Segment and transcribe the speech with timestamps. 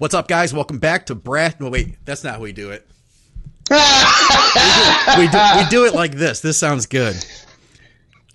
[0.00, 0.54] What's up, guys?
[0.54, 1.56] Welcome back to Brass.
[1.60, 2.88] No, wait, that's not how we do it.
[3.68, 6.40] we, do, we, do, we do it like this.
[6.40, 7.22] This sounds good.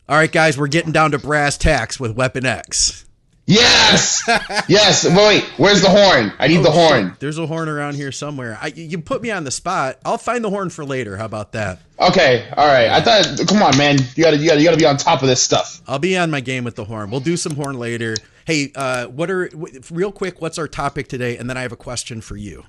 [0.08, 3.05] All right, guys, we're getting down to brass tacks with Weapon X.
[3.48, 4.24] Yes,
[4.68, 5.06] yes.
[5.06, 6.34] Wait, where's the horn?
[6.40, 7.12] I need oh, the horn.
[7.12, 7.20] Shit.
[7.20, 8.58] There's a horn around here somewhere.
[8.60, 10.00] I, you put me on the spot.
[10.04, 11.16] I'll find the horn for later.
[11.16, 11.80] How about that?
[12.00, 12.90] Okay, all right.
[12.90, 13.48] I thought.
[13.48, 14.00] Come on, man.
[14.16, 15.80] You gotta, you gotta, you gotta be on top of this stuff.
[15.88, 17.12] I'll be on my game with the horn.
[17.12, 18.16] We'll do some horn later.
[18.46, 19.52] Hey, uh, what are
[19.92, 20.42] real quick?
[20.42, 21.38] What's our topic today?
[21.38, 22.64] And then I have a question for you.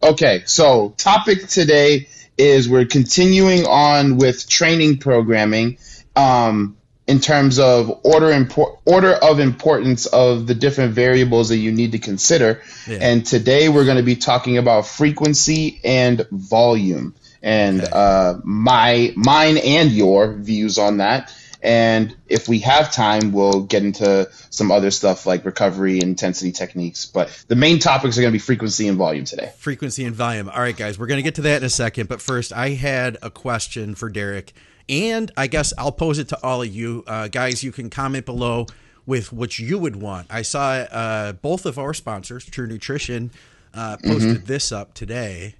[0.00, 5.78] Okay, so topic today is we're continuing on with training programming.
[6.14, 6.76] Um,
[7.06, 11.92] in terms of order impor- order of importance of the different variables that you need
[11.92, 12.62] to consider.
[12.86, 12.98] Yeah.
[13.00, 17.92] And today we're going to be talking about frequency and volume and okay.
[17.92, 21.32] uh, my mine and your views on that.
[21.62, 27.06] And if we have time, we'll get into some other stuff like recovery intensity techniques.
[27.06, 29.52] But the main topics are going to be frequency and volume today.
[29.58, 30.48] Frequency and volume.
[30.48, 32.08] All right, guys, we're going to get to that in a second.
[32.08, 34.52] But first, I had a question for Derek
[34.88, 37.62] and I guess I'll pose it to all of you uh, guys.
[37.62, 38.66] You can comment below
[39.04, 40.26] with what you would want.
[40.30, 43.30] I saw uh, both of our sponsors, True Nutrition,
[43.74, 44.46] uh, posted mm-hmm.
[44.46, 45.54] this up today.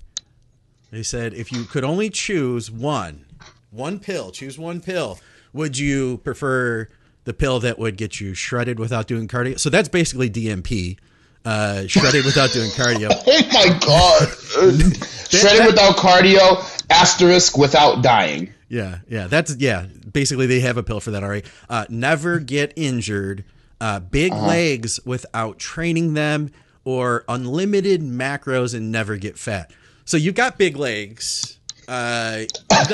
[0.91, 3.25] They said if you could only choose one,
[3.71, 5.19] one pill, choose one pill,
[5.53, 6.89] would you prefer
[7.25, 9.59] the pill that would get you shredded without doing cardio?
[9.59, 10.99] So that's basically DNP.
[11.45, 13.09] Uh, shredded without doing cardio.
[13.27, 14.29] oh my god!
[15.31, 16.61] shredded without cardio,
[16.91, 18.53] asterisk without dying.
[18.69, 19.87] Yeah, yeah, that's yeah.
[20.13, 21.47] Basically, they have a pill for that already.
[21.69, 23.45] Uh, never get injured.
[23.81, 24.47] Uh, big uh-huh.
[24.47, 26.51] legs without training them,
[26.85, 29.71] or unlimited macros and never get fat.
[30.05, 31.59] So you've got big legs.
[31.89, 32.43] Uh,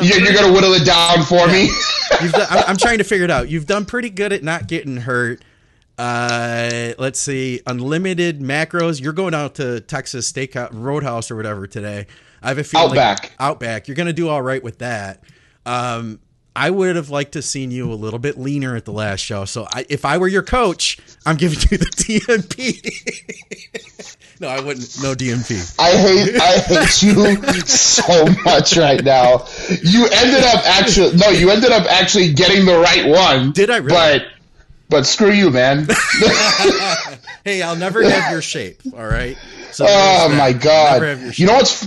[0.03, 1.53] you're, you're gonna whittle it down for yeah.
[1.53, 2.31] me.
[2.31, 3.49] done, I'm, I'm trying to figure it out.
[3.49, 5.43] You've done pretty good at not getting hurt.
[5.97, 9.01] Uh, let's see, unlimited macros.
[9.01, 12.07] You're going out to Texas Steakhouse Roadhouse or whatever today.
[12.43, 13.23] I have a feeling Outback.
[13.23, 13.89] Like Outback.
[13.89, 15.23] You're gonna do all right with that.
[15.67, 16.21] Um,
[16.55, 19.47] I would have liked to seen you a little bit leaner at the last show.
[19.47, 22.81] So I, if I were your coach, I'm giving you the DNP.
[24.41, 25.03] no, I wouldn't.
[25.03, 25.79] No DNP.
[25.79, 29.47] I hate I hate you so much right now.
[29.83, 33.53] You ended up actually no, you ended up actually getting the right one.
[33.53, 33.95] Did I really?
[33.95, 34.27] But
[34.91, 35.89] but screw you, man.
[37.47, 38.83] hey, I'll never have your shape.
[38.95, 39.39] All right.
[39.71, 41.39] So oh my god!
[41.39, 41.83] You know what's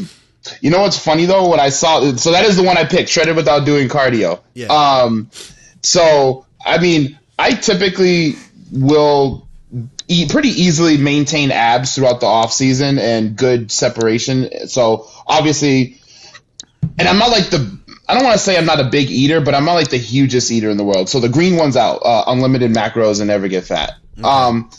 [0.61, 1.47] you know what's funny though?
[1.47, 4.41] What I saw, so that is the one I picked, shredded without doing cardio.
[4.53, 4.67] Yeah.
[4.67, 5.29] Um,
[5.81, 8.33] so I mean, I typically
[8.71, 9.47] will
[10.07, 14.67] eat pretty easily maintain abs throughout the off season and good separation.
[14.67, 15.99] So obviously,
[16.97, 17.79] and I'm not like the.
[18.07, 19.97] I don't want to say I'm not a big eater, but I'm not like the
[19.97, 21.09] hugest eater in the world.
[21.09, 23.93] So the green one's out, uh, unlimited macros and never get fat.
[24.17, 24.27] Okay.
[24.27, 24.69] Um,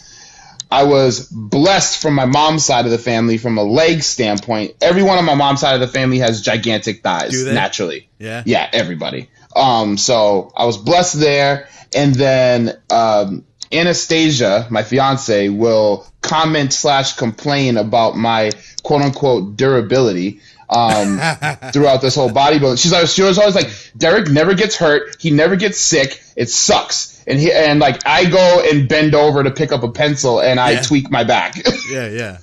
[0.70, 4.74] I was blessed from my mom's side of the family from a leg standpoint.
[4.80, 8.08] Everyone on my mom's side of the family has gigantic thighs naturally.
[8.18, 8.42] Yeah.
[8.44, 9.28] Yeah, everybody.
[9.54, 11.68] Um, so I was blessed there.
[11.94, 18.50] And then um, Anastasia, my fiance, will comment slash complain about my
[18.82, 21.18] quote unquote durability um,
[21.72, 22.82] throughout this whole bodybuilding.
[22.82, 25.16] She's always, she was always like, Derek never gets hurt.
[25.20, 26.20] He never gets sick.
[26.34, 29.90] It sucks and he and like I go and bend over to pick up a
[29.90, 30.82] pencil and I yeah.
[30.82, 31.56] tweak my back.
[31.90, 32.38] yeah, yeah.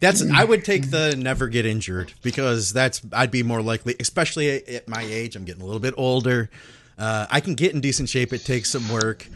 [0.00, 4.50] That's I would take the never get injured because that's I'd be more likely, especially
[4.68, 5.36] at my age.
[5.36, 6.50] I'm getting a little bit older.
[6.98, 8.32] Uh, I can get in decent shape.
[8.32, 9.28] It takes some work.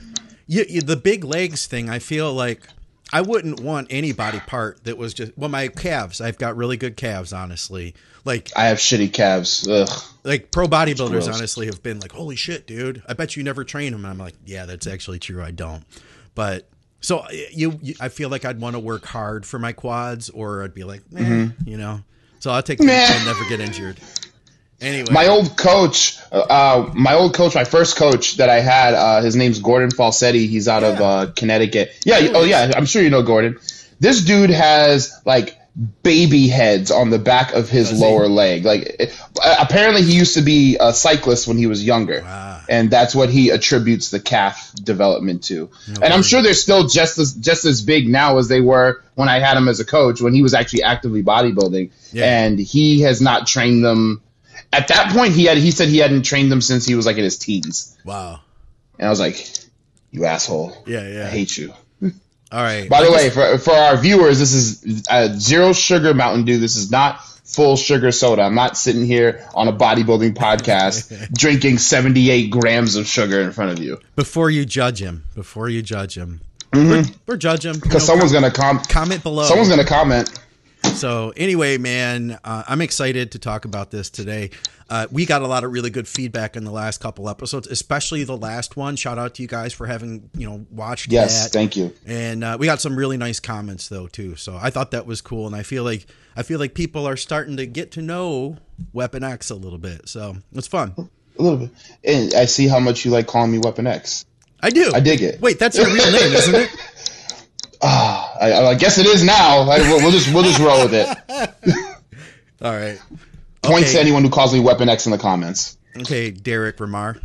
[0.46, 2.62] You, you, the big legs thing, I feel like
[3.12, 6.20] I wouldn't want any body part that was just well my calves.
[6.20, 7.94] I've got really good calves, honestly.
[8.24, 9.66] Like I have shitty calves.
[9.68, 9.88] Ugh.
[10.24, 13.02] Like pro bodybuilders, honestly, have been like, "Holy shit, dude!
[13.08, 15.42] I bet you never train them." And I'm like, "Yeah, that's actually true.
[15.42, 15.84] I don't."
[16.34, 16.68] But
[17.00, 20.62] so you, you I feel like I'd want to work hard for my quads, or
[20.62, 21.68] I'd be like, "Man, mm-hmm.
[21.68, 22.02] you know."
[22.40, 23.98] So I'll take the and never get injured.
[24.80, 29.20] Anyway, my old coach, uh, my old coach, my first coach that I had, uh,
[29.20, 30.48] his name's Gordon Falsetti.
[30.48, 30.88] He's out yeah.
[30.88, 31.94] of uh, Connecticut.
[32.04, 33.58] Yeah, oh yeah, I'm sure you know Gordon.
[33.98, 35.58] This dude has like
[36.02, 38.30] baby heads on the back of his Does lower he?
[38.30, 38.64] leg.
[38.64, 42.62] Like it, apparently he used to be a cyclist when he was younger, wow.
[42.68, 45.70] and that's what he attributes the calf development to.
[45.88, 49.02] No and I'm sure they're still just as just as big now as they were
[49.14, 51.90] when I had him as a coach when he was actually actively bodybuilding.
[52.12, 52.44] Yeah.
[52.44, 54.22] And he has not trained them
[54.72, 57.16] at that point, he had he said he hadn't trained them since he was like
[57.16, 57.96] in his teens.
[58.04, 58.40] Wow.
[58.98, 59.48] And I was like,
[60.10, 60.76] "You asshole!
[60.86, 61.26] Yeah, yeah.
[61.26, 61.72] I hate you."
[62.02, 62.88] All right.
[62.88, 66.58] By the way, for for our viewers, this is uh, zero sugar Mountain Dew.
[66.58, 68.42] This is not full sugar soda.
[68.42, 73.72] I'm not sitting here on a bodybuilding podcast drinking 78 grams of sugar in front
[73.72, 73.98] of you.
[74.14, 76.40] Before you judge him, before you judge him,
[76.72, 77.12] mm-hmm.
[77.26, 79.44] we're, judge him, because know, someone's com- gonna com- comment below.
[79.44, 80.30] Someone's gonna comment.
[80.94, 84.50] So anyway, man, uh, I'm excited to talk about this today.
[84.88, 88.24] Uh, we got a lot of really good feedback in the last couple episodes, especially
[88.24, 88.96] the last one.
[88.96, 91.12] Shout out to you guys for having you know watched.
[91.12, 91.52] Yes, that.
[91.52, 91.94] thank you.
[92.06, 94.36] And uh, we got some really nice comments though too.
[94.36, 96.06] So I thought that was cool, and I feel like
[96.36, 98.56] I feel like people are starting to get to know
[98.92, 100.08] Weapon X a little bit.
[100.08, 100.94] So it's fun.
[101.38, 101.70] A little bit.
[102.04, 104.24] And I see how much you like calling me Weapon X.
[104.60, 104.90] I do.
[104.92, 105.40] I dig it.
[105.40, 106.70] Wait, that's your real name, isn't it?
[107.82, 109.60] Ah, I, I, guess it is now.
[109.60, 111.08] I, we'll, we'll, just we'll just roll with it.
[112.62, 113.00] All right.
[113.62, 113.94] Points okay.
[113.94, 115.76] to anyone who calls me Weapon X in the comments.
[115.96, 117.16] Okay, Derek Ramar.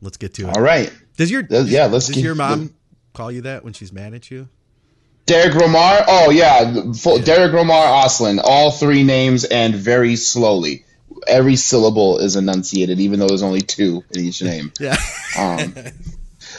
[0.00, 0.56] Let's get to it.
[0.56, 0.92] All right.
[1.16, 1.86] Does your yeah?
[1.86, 2.74] Let's does get, your mom
[3.14, 4.48] call you that when she's mad at you?
[5.24, 6.04] Derek Romar.
[6.06, 7.24] Oh yeah, Full, yeah.
[7.24, 8.40] Derek Romar Oslin.
[8.42, 10.84] All three names and very slowly.
[11.26, 14.72] Every syllable is enunciated, even though there's only two in each name.
[14.80, 14.96] yeah.
[15.36, 15.74] Um,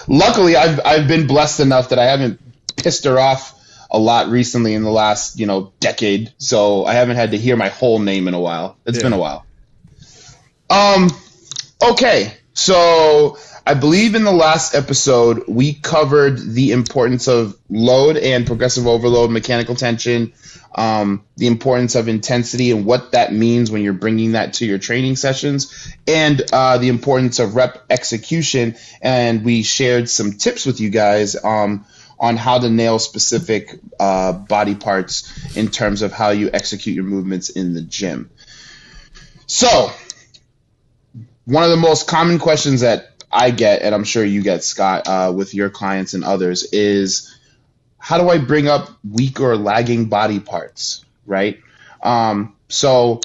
[0.08, 2.42] luckily, I've I've been blessed enough that I haven't
[2.76, 3.57] pissed her off
[3.90, 7.56] a lot recently in the last you know decade, so I haven't had to hear
[7.56, 8.78] my whole name in a while.
[8.86, 9.04] It's yeah.
[9.04, 9.46] been a while.
[10.70, 11.10] Um.
[11.82, 13.38] Okay, so
[13.68, 19.30] I believe in the last episode we covered the importance of load and progressive overload,
[19.30, 20.34] mechanical tension,
[20.74, 24.78] um, the importance of intensity and what that means when you're bringing that to your
[24.78, 28.76] training sessions, and uh, the importance of rep execution.
[29.02, 31.86] And we shared some tips with you guys um,
[32.20, 37.06] on how to nail specific uh, body parts in terms of how you execute your
[37.06, 38.30] movements in the gym.
[39.46, 39.92] So,
[41.46, 45.08] one of the most common questions that I get, and I'm sure you get, Scott,
[45.08, 47.38] uh, with your clients and others, is
[47.98, 51.60] how do I bring up weak or lagging body parts, right?
[52.02, 53.22] Um, so,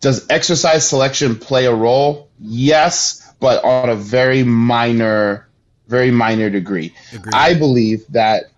[0.00, 2.28] does exercise selection play a role?
[2.40, 5.48] Yes, but on a very minor,
[5.92, 6.92] very minor degree.
[7.12, 7.34] Agreed.
[7.34, 8.50] I believe that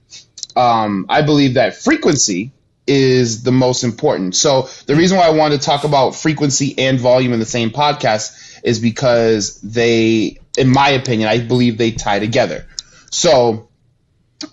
[0.56, 2.52] um, I believe that frequency
[2.86, 4.36] is the most important.
[4.36, 7.70] So the reason why I wanted to talk about frequency and volume in the same
[7.70, 12.66] podcast is because they, in my opinion, I believe they tie together.
[13.10, 13.68] So,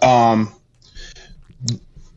[0.01, 0.53] um,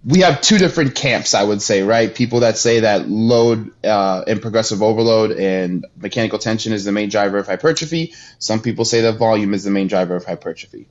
[0.05, 2.15] we have two different camps, I would say, right?
[2.15, 7.09] People that say that load uh, and progressive overload and mechanical tension is the main
[7.09, 8.13] driver of hypertrophy.
[8.39, 10.89] Some people say that volume is the main driver of hypertrophy.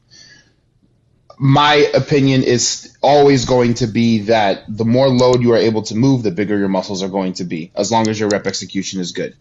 [1.38, 5.96] My opinion is always going to be that the more load you are able to
[5.96, 9.00] move, the bigger your muscles are going to be, as long as your rep execution
[9.00, 9.36] is good.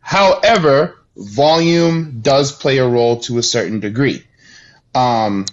[0.00, 4.24] However, volume does play a role to a certain degree.
[4.94, 5.46] Um,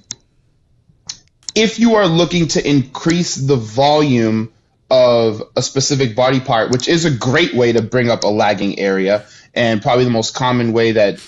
[1.55, 4.51] if you are looking to increase the volume
[4.89, 8.77] of a specific body part, which is a great way to bring up a lagging
[8.79, 11.19] area and probably the most common way that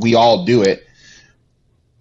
[0.00, 0.86] we all do it,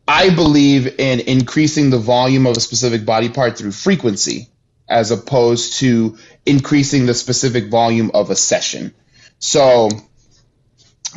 [0.07, 4.49] I believe in increasing the volume of a specific body part through frequency
[4.87, 8.93] as opposed to increasing the specific volume of a session.
[9.39, 9.89] So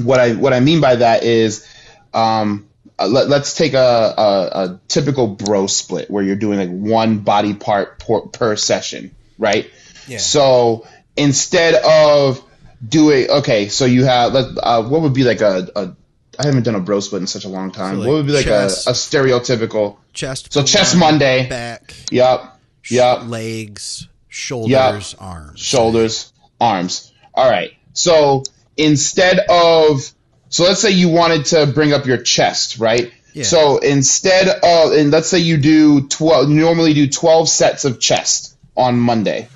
[0.03, 1.67] what I what I mean by that is
[2.15, 2.68] um,
[2.99, 7.19] uh, let, us take a, a, a, typical bro split where you're doing like one
[7.19, 9.71] body part per, per session, right?
[10.09, 10.19] Yeah.
[10.19, 10.87] So
[11.17, 12.43] instead of
[12.87, 15.97] doing okay, so you have uh, what would be like a, a
[16.39, 17.95] I haven't done a bro split in such a long time.
[17.95, 20.53] So like what would be like chest, a, a stereotypical chest?
[20.53, 22.59] So chest Monday, back, yep,
[22.89, 25.23] yep, legs, shoulders, yep.
[25.23, 27.13] arms, shoulders, arms.
[27.35, 27.73] All right.
[27.93, 28.45] So
[28.77, 30.13] instead of
[30.49, 33.13] so let's say you wanted to bring up your chest, right?
[33.33, 33.45] Yeah.
[33.45, 38.57] So instead of and let's say you do 12 normally do 12 sets of chest
[38.77, 39.49] on Monday.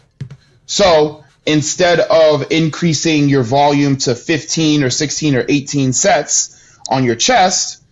[0.66, 7.16] So instead of increasing your volume to 15 or 16 or 18 sets on your
[7.16, 7.82] chest,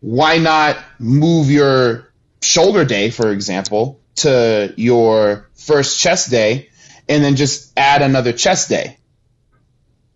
[0.00, 2.08] why not move your
[2.40, 6.68] shoulder day, for example, to your first chest day
[7.08, 8.96] and then just add another chest day?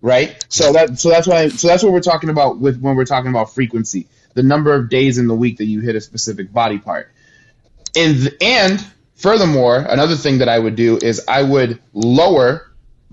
[0.02, 0.44] Right?
[0.50, 3.30] So that so that's why so that's what we're talking about with when we're talking
[3.30, 6.78] about frequency, the number of days in the week that you hit a specific body
[6.78, 7.11] part.
[7.97, 12.71] And and furthermore, another thing that I would do is I would lower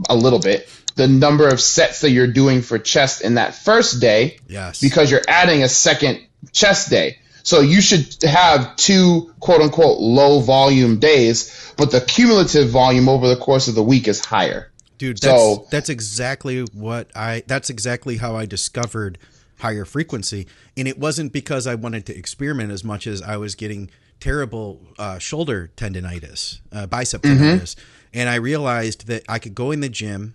[0.10, 4.02] a little bit the number of sets that you're doing for chest in that first
[4.02, 4.38] day.
[4.48, 4.82] Yes.
[4.82, 6.20] Because you're adding a second
[6.52, 7.20] chest day.
[7.44, 13.30] So you should have two quote unquote low volume days, but the cumulative volume over
[13.30, 14.72] the course of the week is higher.
[15.00, 19.18] Dude, that's, so, that's exactly what I that's exactly how I discovered
[19.60, 20.46] higher frequency.
[20.78, 23.90] And it wasn't because I wanted to experiment as much as I was getting
[24.20, 27.42] terrible uh, shoulder tendonitis, uh, bicep mm-hmm.
[27.42, 27.76] tendonitis.
[28.14, 30.34] And I realized that I could go in the gym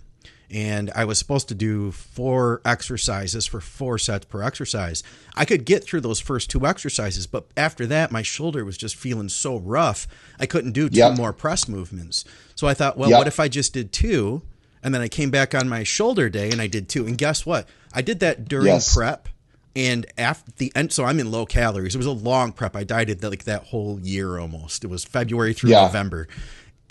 [0.51, 5.03] and I was supposed to do four exercises for four sets per exercise.
[5.35, 8.95] I could get through those first two exercises, but after that, my shoulder was just
[8.95, 10.07] feeling so rough,
[10.39, 11.17] I couldn't do two yep.
[11.17, 12.25] more press movements.
[12.55, 13.19] So I thought, well, yep.
[13.19, 14.43] what if I just did two?
[14.85, 17.07] And then I came back on my shoulder day and I did two.
[17.07, 17.69] And guess what?
[17.93, 18.95] I did that during yes.
[18.95, 19.29] prep.
[19.75, 21.97] And after the end, so I'm in low calories.
[21.97, 22.77] It was a long prep.
[22.77, 24.85] I dieted like that whole year almost.
[24.85, 25.87] It was February through yeah.
[25.87, 26.29] November.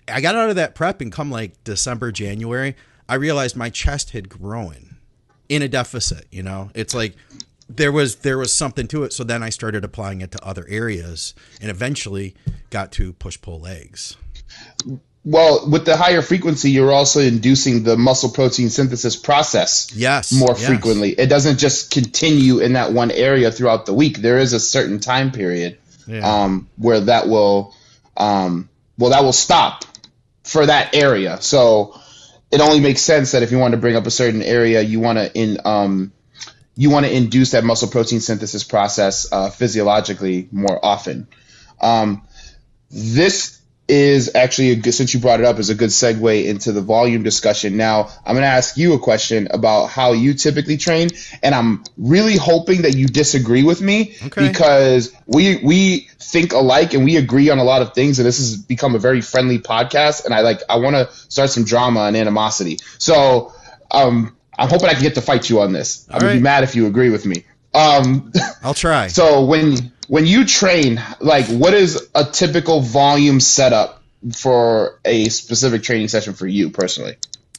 [0.09, 2.75] I got out of that prep and come like December, January,
[3.07, 4.97] I realized my chest had grown
[5.49, 6.25] in a deficit.
[6.31, 7.15] You know, it's like
[7.69, 9.13] there was there was something to it.
[9.13, 12.35] So then I started applying it to other areas, and eventually
[12.69, 14.17] got to push pull legs.
[15.25, 19.89] Well, with the higher frequency, you're also inducing the muscle protein synthesis process.
[19.95, 20.65] Yes, more yes.
[20.65, 21.11] frequently.
[21.11, 24.17] It doesn't just continue in that one area throughout the week.
[24.17, 25.77] There is a certain time period
[26.07, 26.43] yeah.
[26.43, 27.73] um, where that will,
[28.17, 29.85] um, well, that will stop
[30.43, 31.41] for that area.
[31.41, 31.97] So
[32.51, 34.99] it only makes sense that if you want to bring up a certain area, you
[34.99, 36.11] want to in um,
[36.75, 41.27] you want to induce that muscle protein synthesis process uh, physiologically more often.
[41.79, 42.27] Um,
[42.89, 43.59] this
[43.93, 46.81] is actually a good, since you brought it up, is a good segue into the
[46.81, 47.77] volume discussion.
[47.77, 51.09] Now, I'm going to ask you a question about how you typically train,
[51.43, 54.47] and I'm really hoping that you disagree with me okay.
[54.47, 58.39] because we we think alike and we agree on a lot of things, and this
[58.39, 60.25] has become a very friendly podcast.
[60.25, 62.79] And I like I want to start some drama and animosity.
[62.97, 63.53] So,
[63.91, 66.07] um, I'm hoping I can get to fight you on this.
[66.09, 67.43] I'm gonna be mad if you agree with me.
[67.73, 68.31] Um,
[68.63, 69.07] I'll try.
[69.07, 74.03] So when when you train, like, what is a typical volume setup
[74.35, 77.15] for a specific training session for you personally,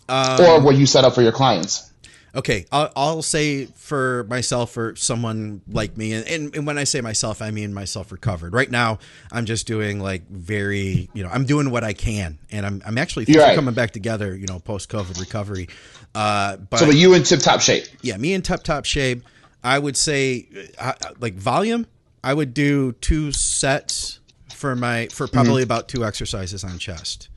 [0.08, 1.90] um, or what you set up for your clients?
[2.36, 7.00] Okay, I'll, I'll, say for myself or someone like me, and, and, when I say
[7.00, 8.52] myself, I mean myself recovered.
[8.52, 8.98] Right now,
[9.30, 12.98] I'm just doing like very, you know, I'm doing what I can, and I'm, I'm
[12.98, 13.54] actually right.
[13.54, 15.68] coming back together, you know, post COVID recovery.
[16.12, 17.84] Uh, but so, but you in tip top shape?
[18.02, 19.24] Yeah, me in tip top shape.
[19.64, 20.46] I would say,
[20.78, 21.86] uh, like volume,
[22.22, 24.20] I would do two sets
[24.54, 25.72] for my for probably mm-hmm.
[25.72, 27.28] about two exercises on chest.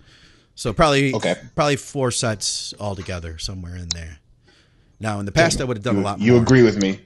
[0.56, 1.36] So probably okay.
[1.56, 4.20] probably four sets altogether somewhere in there.
[5.00, 6.38] Now in the past I would have done you, a lot you more.
[6.38, 7.00] You agree with me?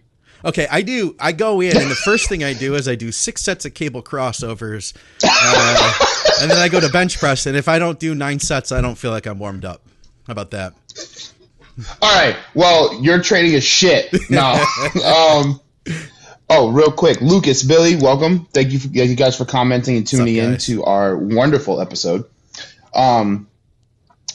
[0.43, 1.15] Okay, I do.
[1.19, 3.75] I go in and the first thing I do is I do six sets of
[3.75, 5.93] cable crossovers, uh,
[6.41, 7.45] and then I go to bench press.
[7.45, 9.83] And if I don't do nine sets, I don't feel like I'm warmed up.
[10.25, 10.73] How about that?
[12.01, 12.35] All right.
[12.53, 14.13] Well, your training is shit.
[14.29, 14.63] No.
[15.05, 15.59] um,
[16.53, 18.43] Oh, real quick, Lucas, Billy, welcome.
[18.43, 22.25] Thank you, for, you guys for commenting and tuning in to our wonderful episode.
[22.93, 23.47] Um,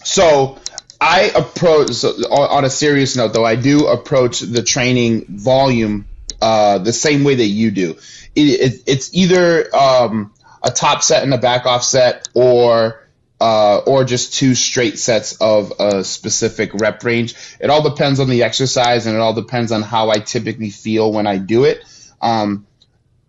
[0.02, 0.58] so
[0.98, 3.44] I approach so on a serious note, though.
[3.44, 6.06] I do approach the training volume
[6.40, 7.98] uh, the same way that you do.
[8.34, 13.05] It, it, it's either um, a top set and a back off set, or
[13.40, 17.34] uh, or just two straight sets of a specific rep range.
[17.60, 21.12] It all depends on the exercise, and it all depends on how I typically feel
[21.12, 21.84] when I do it.
[22.20, 22.66] Um,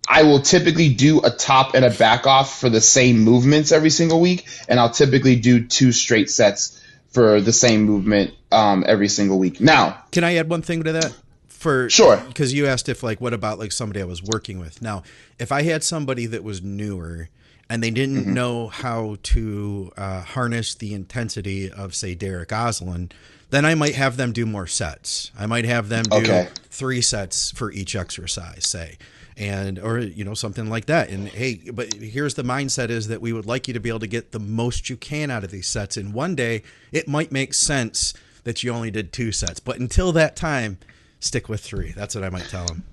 [0.08, 3.90] I will typically do a top and a back off for the same movements every
[3.90, 9.10] single week, and I'll typically do two straight sets for the same movement um, every
[9.10, 9.60] single week.
[9.60, 11.14] Now, can I add one thing to that?
[11.48, 14.82] For sure, because you asked if like what about like somebody I was working with.
[14.82, 15.04] Now,
[15.40, 17.30] if I had somebody that was newer
[17.70, 18.34] and they didn't mm-hmm.
[18.34, 23.12] know how to uh, harness the intensity of say Derek Oslin,
[23.50, 25.32] then I might have them do more sets.
[25.38, 26.50] I might have them do okay.
[26.70, 28.98] three sets for each exercise, say,
[29.38, 31.10] and or you know something like that.
[31.10, 34.00] And hey, but here's the mindset: is that we would like you to be able
[34.00, 35.98] to get the most you can out of these sets.
[35.98, 40.12] in one day, it might make sense that you only did two sets, but until
[40.14, 40.78] that time,
[41.20, 41.92] stick with three.
[41.92, 42.84] That's what I might tell them.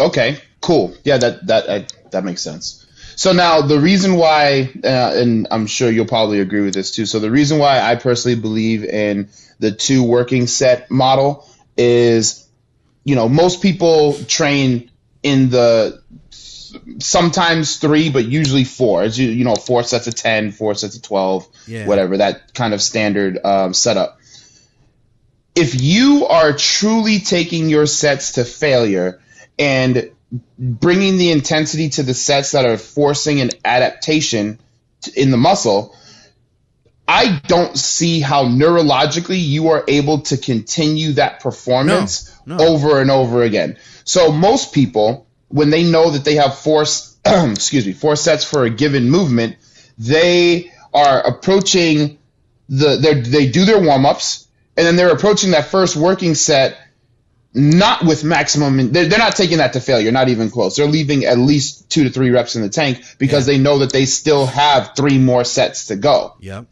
[0.00, 0.94] Okay, cool.
[1.04, 2.86] Yeah, that that I, that makes sense.
[3.16, 7.06] So now the reason why, uh, and I'm sure you'll probably agree with this too.
[7.06, 9.28] So the reason why I personally believe in
[9.58, 12.48] the two working set model is,
[13.04, 14.90] you know, most people train
[15.22, 16.02] in the
[16.98, 19.04] sometimes three, but usually four.
[19.04, 21.86] It's you know four sets of ten, four sets of twelve, yeah.
[21.86, 24.20] whatever that kind of standard um, setup.
[25.54, 29.20] If you are truly taking your sets to failure
[29.58, 30.10] and
[30.58, 34.58] bringing the intensity to the sets that are forcing an adaptation
[35.16, 35.96] in the muscle,
[37.06, 42.66] I don't see how neurologically you are able to continue that performance no, no.
[42.66, 43.76] over and over again.
[44.04, 46.84] So most people, when they know that they have four,
[47.24, 49.56] excuse me, four sets for a given movement,
[49.98, 52.18] they are approaching
[52.68, 56.78] the they do their warm ups and then they're approaching that first working set
[57.54, 58.92] not with maximum.
[58.92, 60.76] They're, they're not taking that to failure, not even close.
[60.76, 63.54] They're leaving at least two to three reps in the tank because yeah.
[63.54, 66.34] they know that they still have three more sets to go.
[66.40, 66.66] Yep.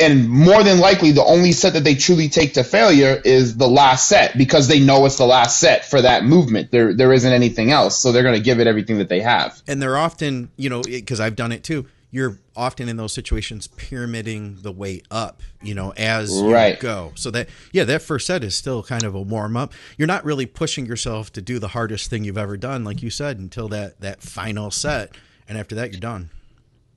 [0.00, 3.68] and more than likely the only set that they truly take to failure is the
[3.68, 7.32] last set because they know it's the last set for that movement there there isn't
[7.32, 10.50] anything else so they're going to give it everything that they have and they're often
[10.56, 15.02] you know because i've done it too you're often in those situations pyramiding the way
[15.10, 16.30] up you know as
[16.76, 17.10] you go.
[17.16, 19.72] So that yeah that first set is still kind of a warm up.
[19.98, 23.10] You're not really pushing yourself to do the hardest thing you've ever done like you
[23.10, 25.10] said until that that final set.
[25.48, 26.30] And after that you're done.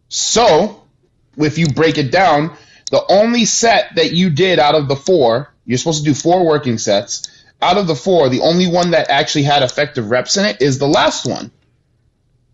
[0.10, 0.84] So
[1.36, 2.56] if you break it down
[2.92, 6.46] the only set that you did out of the four, you're supposed to do four
[6.46, 7.28] working sets.
[7.60, 10.78] Out of the four, the only one that actually had effective reps in it is
[10.78, 11.52] the last one.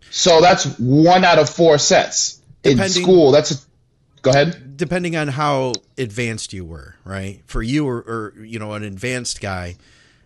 [0.09, 3.31] So that's one out of four sets in school.
[3.31, 3.55] That's a,
[4.21, 4.77] go ahead.
[4.77, 7.41] Depending on how advanced you were, right?
[7.45, 9.75] For you or, or you know an advanced guy,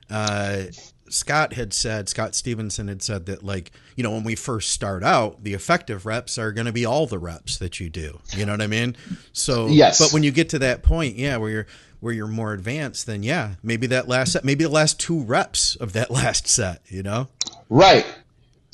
[0.10, 0.64] uh,
[1.10, 5.04] Scott had said, Scott Stevenson had said that, like, you know, when we first start
[5.04, 8.20] out, the effective reps are going to be all the reps that you do.
[8.36, 8.96] You know what I mean?
[9.34, 10.00] So, yes.
[10.00, 11.68] But when you get to that point, yeah, where you're
[12.00, 15.76] where you're more advanced, then yeah, maybe that last set, maybe the last two reps
[15.76, 16.82] of that last set.
[16.88, 17.28] You know?
[17.70, 18.06] Right.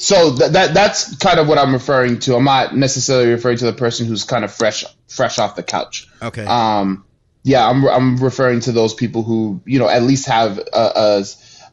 [0.03, 2.35] So that, that that's kind of what I'm referring to.
[2.35, 6.09] I'm not necessarily referring to the person who's kind of fresh fresh off the couch.
[6.21, 6.43] Okay.
[6.45, 7.05] Um.
[7.43, 11.23] Yeah, I'm I'm referring to those people who you know at least have a, a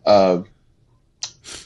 [0.09, 0.43] uh,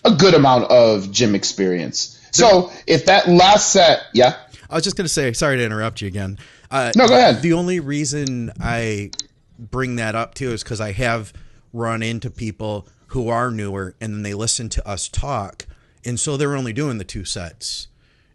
[0.07, 2.19] a good amount of gym experience.
[2.31, 4.35] So if that last set, yeah.
[4.71, 6.39] I was just going to say, sorry to interrupt you again.
[6.71, 7.43] Uh, no, go ahead.
[7.43, 9.11] The only reason I
[9.59, 11.35] bring that up too is because I have
[11.75, 15.67] run into people who are newer and then they listen to us talk.
[16.05, 17.89] And so they're only doing the two sets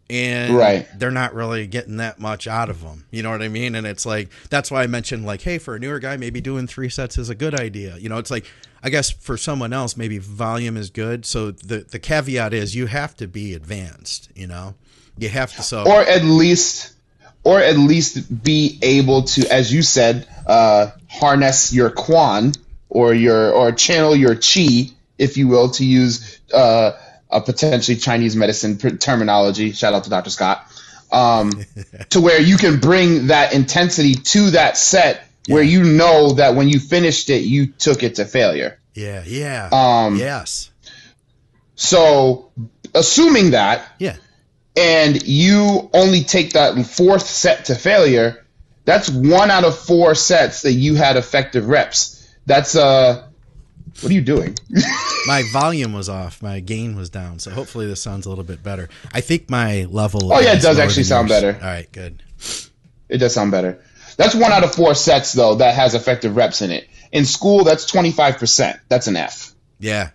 [0.10, 0.88] and right.
[0.98, 3.06] they're not really getting that much out of them.
[3.12, 3.76] You know what I mean?
[3.76, 6.68] And it's like that's why I mentioned like, hey, for a newer guy, maybe doing
[6.68, 7.98] three sets is a good idea.
[7.98, 8.46] You know, it's like
[8.82, 11.26] I guess for someone else, maybe volume is good.
[11.26, 14.30] So the the caveat is you have to be advanced.
[14.36, 14.76] You know,
[15.18, 16.94] you have to so or at least
[17.44, 22.54] or at least be able to, as you said, uh, harness your quan
[22.90, 26.40] or your or channel your chi, if you will, to use.
[26.52, 26.94] Uh,
[27.30, 29.72] a potentially Chinese medicine terminology.
[29.72, 30.30] Shout out to Dr.
[30.30, 30.66] Scott.
[31.12, 31.52] Um,
[32.10, 35.56] to where you can bring that intensity to that set yeah.
[35.56, 38.80] where you know that when you finished it, you took it to failure.
[38.94, 39.70] Yeah, yeah.
[39.72, 40.72] Um, yes.
[41.76, 42.52] So,
[42.94, 44.18] assuming that, yeah,
[44.76, 48.46] and you only take that fourth set to failure,
[48.86, 52.16] that's one out of four sets that you had effective reps.
[52.46, 53.29] That's uh
[54.02, 54.58] what are you doing?
[55.28, 56.42] my volume was off.
[56.42, 57.40] My gain was down.
[57.40, 58.90] So hopefully this sounds a little bit better.
[59.14, 60.34] I think my level.
[60.34, 61.42] Oh yeah, it does actually sound yours.
[61.42, 61.58] better.
[61.60, 62.24] All right, good.
[63.08, 63.82] It does sound better.
[64.18, 66.88] That's one out of four sets though that has effective reps in it.
[67.12, 68.80] In school, that's twenty five percent.
[68.88, 69.54] That's an F.
[69.80, 70.10] Yeah.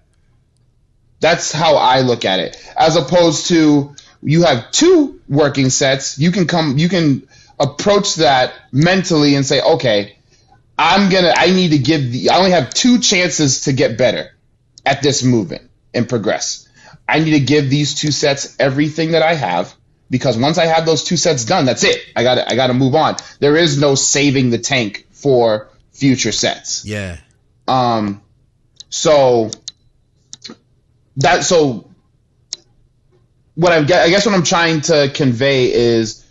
[1.20, 2.57] That's how I look at it.
[2.77, 7.27] As opposed to you have two working sets, you can come, you can
[7.59, 10.13] approach that mentally and say, okay,
[10.79, 11.33] I'm gonna.
[11.37, 12.13] I need to give.
[12.13, 14.31] The, I only have two chances to get better
[14.85, 16.69] at this movement and progress.
[17.09, 19.75] I need to give these two sets everything that I have
[20.11, 22.01] because once I have those two sets done, that's it.
[22.17, 22.39] I got.
[22.51, 23.17] I got to move on.
[23.39, 26.85] There is no saving the tank for future sets.
[26.85, 27.19] Yeah.
[27.69, 28.23] Um.
[28.91, 29.51] So
[31.19, 31.89] that so
[33.55, 36.24] what I'm I guess what I'm trying to convey is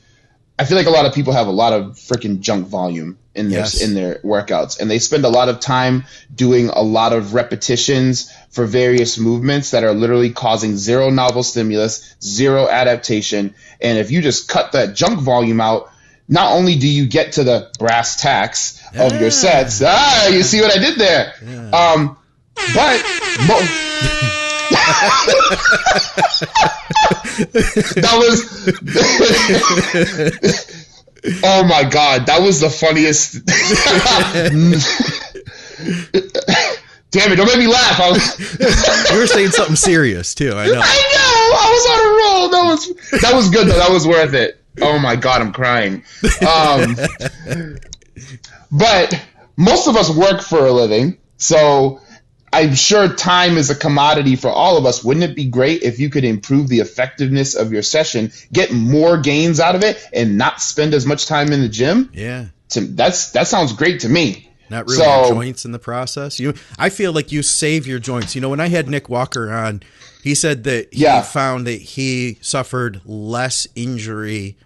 [0.58, 3.50] I feel like a lot of people have a lot of freaking junk volume in
[3.50, 3.82] their yes.
[3.82, 8.32] in their workouts and they spend a lot of time doing a lot of repetitions
[8.52, 14.22] for various movements that are literally causing zero novel stimulus zero adaptation and if you
[14.22, 15.89] just cut that junk volume out
[16.28, 19.08] not only do you get to the brass tacks yeah.
[19.08, 21.70] of your sets ah you see what i did there yeah.
[21.72, 22.18] um
[22.76, 23.04] but
[23.48, 24.39] mo-
[27.96, 28.44] that was
[31.44, 33.46] Oh my god, that was the funniest.
[37.12, 37.36] Damn it!
[37.36, 38.00] Don't make me laugh.
[38.00, 38.60] Was...
[39.12, 40.52] you were saying something serious too.
[40.52, 40.82] I know.
[40.84, 41.56] I know.
[41.56, 42.50] I was on a roll.
[42.50, 42.90] That was
[43.22, 43.78] that was good though.
[43.78, 44.60] That was worth it.
[44.82, 46.04] Oh my god, I'm crying.
[46.42, 46.98] Um,
[48.72, 49.18] but
[49.56, 52.02] most of us work for a living, so
[52.54, 55.04] I'm sure time is a commodity for all of us.
[55.04, 59.18] Wouldn't it be great if you could improve the effectiveness of your session, get more
[59.18, 62.12] gains out of it, and not spend as much time in the gym?
[62.13, 64.50] Yeah, to, that's that sounds great to me.
[64.70, 66.39] Not really so, joints in the process.
[66.39, 68.36] You, I feel like you save your joints.
[68.36, 69.84] You know, when I had Nick Walker on,
[70.24, 71.22] he said that he yeah.
[71.22, 74.58] found that he suffered less injury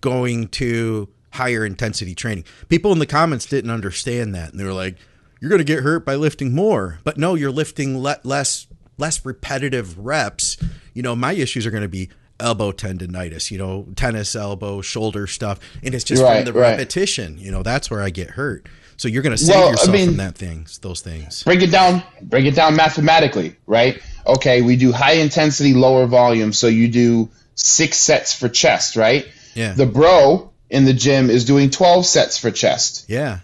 [0.00, 2.44] going to higher intensity training.
[2.68, 4.96] People in the comments didn't understand that, and they were like
[5.44, 7.00] you're going to get hurt by lifting more.
[7.04, 10.56] But no, you're lifting le- less less repetitive reps.
[10.94, 12.08] You know, my issues are going to be
[12.40, 16.70] elbow tendonitis, you know, tennis elbow, shoulder stuff, and it's just right, from the right.
[16.70, 17.36] repetition.
[17.36, 18.66] You know, that's where I get hurt.
[18.96, 21.42] So you're going to save well, yourself I mean, from that things, those things.
[21.42, 22.02] Break it down.
[22.22, 24.00] Break it down mathematically, right?
[24.26, 26.54] Okay, we do high intensity, lower volume.
[26.54, 29.28] So you do six sets for chest, right?
[29.52, 29.74] Yeah.
[29.74, 33.04] The bro in the gym is doing 12 sets for chest.
[33.10, 33.40] Yeah.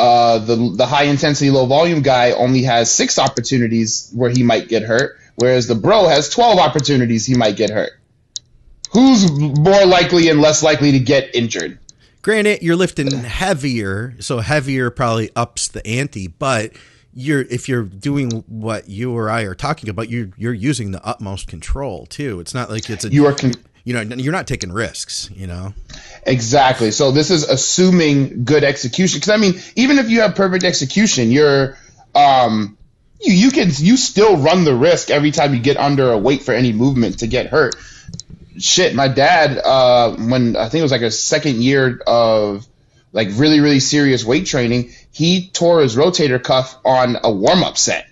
[0.00, 4.66] Uh, the the high intensity, low volume guy only has six opportunities where he might
[4.66, 7.90] get hurt, whereas the bro has 12 opportunities he might get hurt.
[8.92, 11.78] Who's more likely and less likely to get injured?
[12.22, 16.72] Granted, you're lifting heavier, so heavier probably ups the ante, but
[17.12, 21.04] you're if you're doing what you or I are talking about, you you're using the
[21.04, 22.40] utmost control too.
[22.40, 23.52] It's not like it's a you are con-
[23.84, 25.30] you know you're not taking risks.
[25.34, 25.74] You know
[26.24, 26.90] exactly.
[26.90, 31.30] So this is assuming good execution because I mean even if you have perfect execution,
[31.30, 31.76] you're
[32.14, 32.76] um
[33.20, 36.42] you you can you still run the risk every time you get under a weight
[36.42, 37.74] for any movement to get hurt
[38.60, 42.66] shit, my dad, uh, when I think it was like a second year of
[43.12, 47.76] like really, really serious weight training, he tore his rotator cuff on a warm up
[47.76, 48.06] set.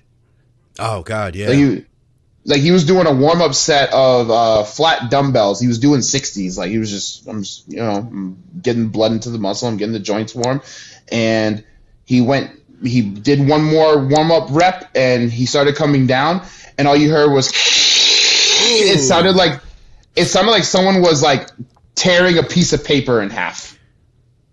[0.78, 1.48] Oh God, yeah.
[1.48, 1.85] Like he,
[2.48, 5.61] like he was doing a warm up set of uh, flat dumbbells.
[5.61, 6.56] He was doing sixties.
[6.56, 9.68] Like he was just, I'm just, you know, I'm getting blood into the muscle.
[9.68, 10.62] I'm getting the joints warm,
[11.12, 11.62] and
[12.04, 12.50] he went.
[12.82, 16.42] He did one more warm up rep, and he started coming down,
[16.78, 17.48] and all you heard was.
[17.50, 18.92] Ooh.
[18.92, 19.61] It sounded like
[20.16, 21.50] it sounded like someone was like
[21.94, 23.78] tearing a piece of paper in half.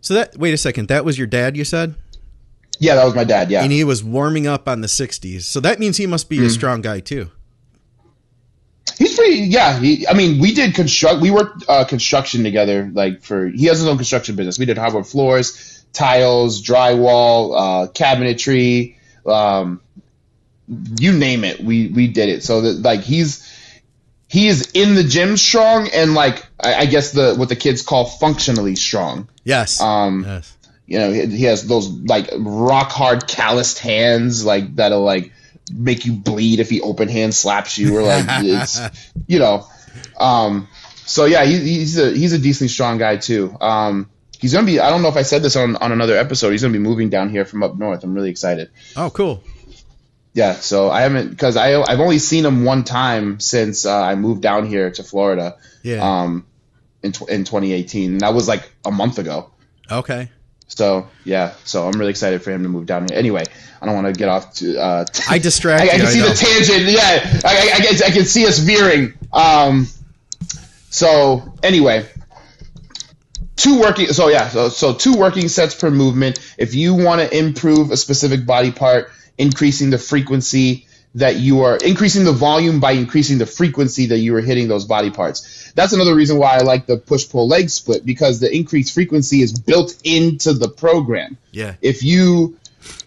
[0.02, 1.96] So that wait a second, that was your dad, you said?
[2.78, 3.50] Yeah, that was my dad.
[3.50, 6.38] Yeah, and he was warming up on the '60s, so that means he must be
[6.38, 6.48] mm-hmm.
[6.48, 7.32] a strong guy too.
[8.98, 9.42] He's pretty.
[9.44, 11.22] Yeah, he, I mean, we did construct.
[11.22, 12.90] We worked uh, construction together.
[12.92, 14.58] Like for he has his own construction business.
[14.58, 18.98] We did hardwood floors, tiles, drywall, uh, cabinetry.
[19.26, 19.82] Um,
[21.00, 22.44] you name it, we we did it.
[22.44, 23.52] So that like he's
[24.28, 27.82] he is in the gym strong and like I, I, guess the what the kids
[27.82, 29.30] call functionally strong.
[29.44, 29.82] Yes.
[29.82, 30.24] Um.
[30.26, 30.58] Yes.
[30.88, 35.32] You know, he, he has those like rock hard calloused hands, like that'll like
[35.72, 38.80] make you bleed if he open hand slaps you, or like it's
[39.28, 39.68] you know.
[40.20, 40.68] Um.
[41.06, 43.56] So yeah, he, he's a he's a decently strong guy too.
[43.60, 44.10] Um.
[44.40, 44.80] He's gonna be.
[44.80, 46.52] I don't know if I said this on on another episode.
[46.52, 48.04] He's gonna be moving down here from up north.
[48.04, 48.70] I'm really excited.
[48.96, 49.44] Oh, cool
[50.36, 54.16] yeah, so I haven't because I I've only seen him one time since uh, I
[54.16, 55.58] moved down here to Florida.
[55.82, 56.04] Yeah.
[56.04, 56.46] Um,
[57.02, 59.50] in in 2018, and that was like a month ago.
[59.90, 60.30] Okay.
[60.68, 63.18] So yeah, so I'm really excited for him to move down here.
[63.18, 63.44] Anyway,
[63.82, 64.78] I don't want to get off to.
[64.80, 65.84] Uh, I distract.
[65.84, 66.92] I, I, can see I the tangent.
[66.92, 69.14] Yeah, I, I, can, I can see us veering.
[69.32, 69.88] Um.
[70.90, 72.08] So anyway,
[73.56, 74.08] two working.
[74.08, 76.40] So yeah, so so two working sets per movement.
[76.58, 81.78] If you want to improve a specific body part increasing the frequency that you are
[81.78, 85.72] increasing the volume by increasing the frequency that you are hitting those body parts.
[85.74, 89.42] That's another reason why I like the push pull leg split because the increased frequency
[89.42, 91.38] is built into the program.
[91.52, 91.76] Yeah.
[91.82, 92.60] If you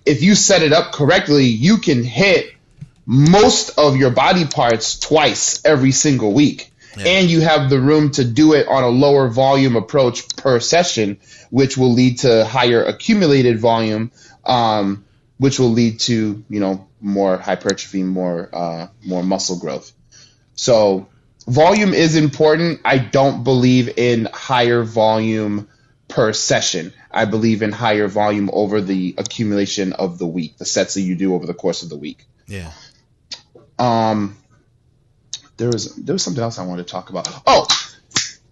[0.07, 2.55] if you set it up correctly, you can hit
[3.05, 6.73] most of your body parts twice every single week.
[6.97, 7.05] Yeah.
[7.07, 11.19] And you have the room to do it on a lower volume approach per session,
[11.51, 14.11] which will lead to higher accumulated volume
[14.45, 15.05] um,
[15.39, 19.93] which will lead to you know more hypertrophy, more uh, more muscle growth.
[20.55, 21.09] So
[21.47, 22.81] volume is important.
[22.85, 25.69] I don't believe in higher volume
[26.09, 26.93] per session.
[27.11, 31.15] I believe in higher volume over the accumulation of the week, the sets that you
[31.15, 32.27] do over the course of the week.
[32.47, 32.73] Yeah.
[33.79, 34.37] Um,
[35.57, 37.29] there was there was something else I wanted to talk about.
[37.47, 37.67] Oh,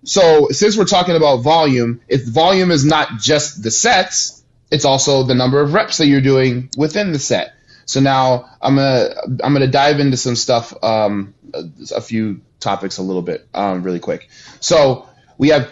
[0.05, 4.36] so since we're talking about volume, if volume is not just the sets,
[4.71, 7.55] it's also the number of reps that you're doing within the set.
[7.85, 13.03] So now I'm gonna I'm gonna dive into some stuff, um, a, few topics a
[13.03, 14.29] little bit, um, really quick.
[14.59, 15.71] So we have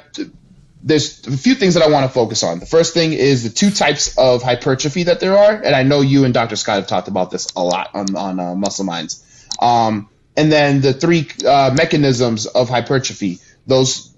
[0.80, 2.60] there's a few things that I want to focus on.
[2.60, 6.02] The first thing is the two types of hypertrophy that there are, and I know
[6.02, 6.56] you and Dr.
[6.56, 9.20] Scott have talked about this a lot on on uh, Muscle Minds.
[9.58, 13.40] Um, and then the three uh, mechanisms of hypertrophy.
[13.66, 14.13] Those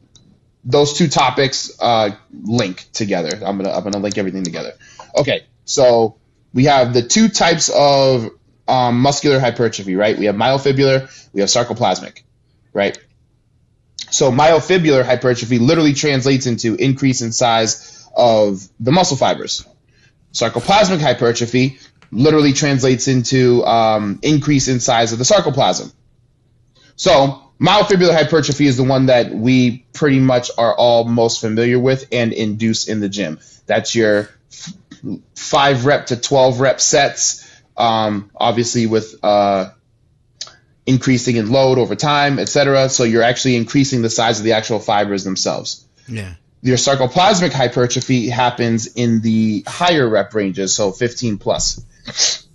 [0.67, 2.11] those two topics uh,
[2.43, 3.31] link together.
[3.37, 4.73] I'm gonna I'm gonna link everything together.
[5.17, 6.17] Okay, so
[6.53, 8.31] we have the two types of
[8.69, 10.19] um, muscular hypertrophy, right?
[10.19, 12.23] We have myofibular, we have sarcoplasmic,
[12.73, 12.99] right?
[14.11, 19.65] So myofibular hypertrophy literally translates into increase in size of the muscle fibers.
[20.33, 21.79] Sarcoplasmic hypertrophy
[22.11, 25.93] literally translates into um, increase in size of the sarcoplasm.
[26.97, 32.09] So Myofibrillar hypertrophy is the one that we pretty much are all most familiar with
[32.13, 33.41] and induce in the gym.
[33.67, 34.29] That's your
[35.35, 37.43] five rep to 12 rep sets.
[37.77, 39.71] Um, obviously, with uh,
[40.87, 42.89] increasing in load over time, etc.
[42.89, 45.85] So you're actually increasing the size of the actual fibers themselves.
[46.09, 46.35] Yeah.
[46.63, 52.46] Your sarcoplasmic hypertrophy happens in the higher rep ranges, so 15 plus.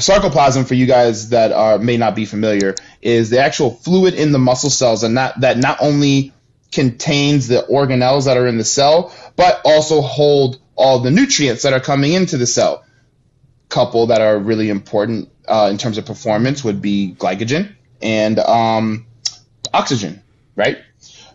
[0.00, 4.32] Sarcoplasm, for you guys that are may not be familiar, is the actual fluid in
[4.32, 6.32] the muscle cells, and that not only
[6.72, 11.72] contains the organelles that are in the cell, but also hold all the nutrients that
[11.72, 12.84] are coming into the cell.
[13.68, 19.06] Couple that are really important uh, in terms of performance would be glycogen and um,
[19.72, 20.22] oxygen,
[20.56, 20.78] right?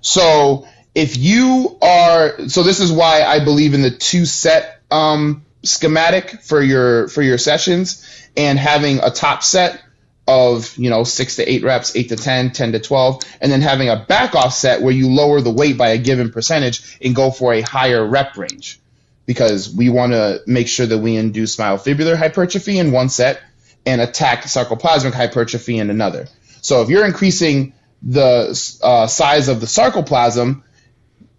[0.02, 5.45] So if you are, so this is why I believe in the two set um,
[5.66, 8.06] schematic for your for your sessions
[8.38, 9.82] and having a top set
[10.28, 13.62] of you know six to eight reps, eight to 10, 10 to 12, and then
[13.62, 17.16] having a back off set where you lower the weight by a given percentage and
[17.16, 18.80] go for a higher rep range
[19.26, 23.42] because we want to make sure that we induce myofibular hypertrophy in one set
[23.86, 26.28] and attack sarcoplasmic hypertrophy in another.
[26.62, 30.64] So if you're increasing the uh, size of the sarcoplasm,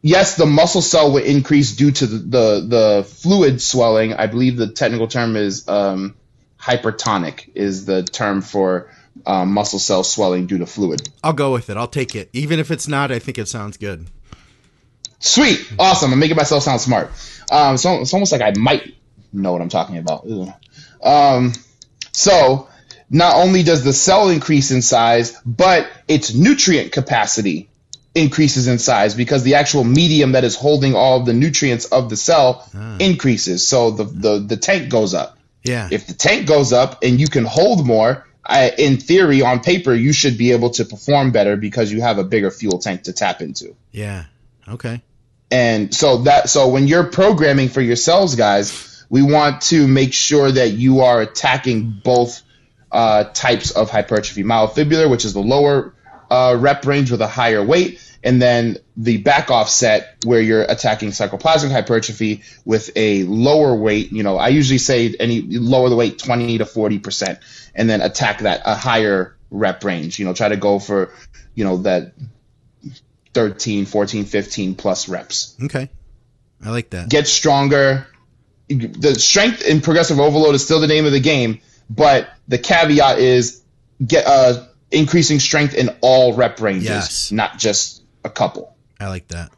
[0.06, 4.14] yes, the muscle cell will increase due to the, the, the fluid swelling.
[4.14, 6.14] I believe the technical term is um,
[6.58, 8.90] hypertonic is the term for
[9.26, 11.08] um, muscle cell swelling due to fluid.
[11.24, 11.76] I'll go with it.
[11.76, 12.30] I'll take it.
[12.32, 14.06] Even if it's not, I think it sounds good.
[15.18, 15.72] Sweet.
[15.78, 16.12] Awesome.
[16.12, 17.10] I'm making myself sound smart.
[17.50, 18.94] Um, so it's almost like I might
[19.32, 20.26] know what I'm talking about.
[21.02, 21.52] Um,
[22.12, 22.68] so
[23.10, 27.68] not only does the cell increase in size, but its nutrient capacity
[28.16, 32.16] increases in size because the actual medium that is holding all the nutrients of the
[32.16, 32.96] cell ah.
[32.98, 33.68] increases.
[33.68, 35.38] So the, the, the tank goes up.
[35.62, 35.88] Yeah.
[35.90, 39.92] If the tank goes up and you can hold more, I, in theory, on paper,
[39.92, 43.12] you should be able to perform better because you have a bigger fuel tank to
[43.12, 43.76] tap into.
[43.92, 44.24] Yeah.
[44.68, 45.02] Okay.
[45.50, 50.12] And so that so when you're programming for your cells, guys, we want to make
[50.12, 52.42] sure that you are attacking both
[52.90, 55.94] uh, types of hypertrophy: myofibular, which is the lower
[56.31, 60.64] uh, rep range with a higher weight, and then the back off set where you're
[60.64, 64.10] attacking sarcoplasmic hypertrophy with a lower weight.
[64.10, 67.38] You know, I usually say any lower the weight 20 to 40 percent,
[67.72, 70.18] and then attack that a higher rep range.
[70.18, 71.12] You know, try to go for
[71.54, 72.14] you know that
[73.32, 75.56] 13, 14, 15 plus reps.
[75.62, 75.88] Okay.
[76.64, 77.08] I like that.
[77.08, 78.08] Get stronger.
[78.68, 83.20] The strength in progressive overload is still the name of the game, but the caveat
[83.20, 83.62] is
[84.04, 87.30] get uh, increasing strength in all rep ranges, yes.
[87.30, 88.76] not just a couple.
[89.00, 89.50] I like that.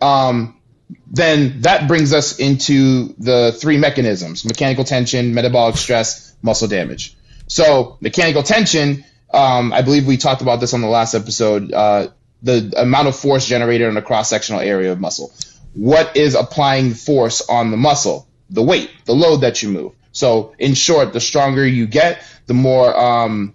[0.00, 0.60] Um,
[1.06, 7.16] then that brings us into the three mechanisms: mechanical tension, metabolic stress, muscle damage.
[7.48, 11.72] So mechanical tension, um, I believe we talked about this on the last episode.
[11.72, 12.08] Uh,
[12.42, 15.32] the amount of force generated on a cross sectional area of muscle.
[15.74, 18.26] What is applying force on the muscle?
[18.50, 19.92] The weight, the load that you move.
[20.12, 23.54] So, in short, the stronger you get, the more, um,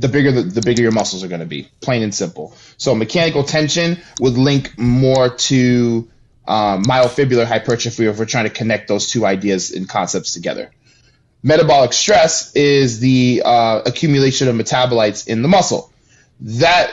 [0.00, 1.68] the bigger the, the bigger your muscles are going to be.
[1.80, 2.56] Plain and simple.
[2.76, 6.08] So, mechanical tension would link more to
[6.46, 10.70] um, myofibular hypertrophy if we're trying to connect those two ideas and concepts together.
[11.42, 15.92] Metabolic stress is the uh, accumulation of metabolites in the muscle.
[16.40, 16.92] That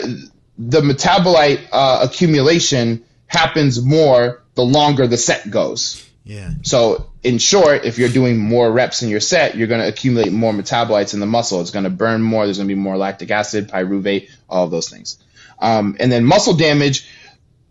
[0.57, 6.04] the metabolite uh, accumulation happens more the longer the set goes.
[6.25, 6.49] Yeah.
[6.63, 10.33] So in short, if you're doing more reps in your set, you're going to accumulate
[10.33, 11.61] more metabolites in the muscle.
[11.61, 12.45] It's going to burn more.
[12.45, 15.19] There's going to be more lactic acid, pyruvate, all of those things.
[15.59, 17.07] Um, and then muscle damage,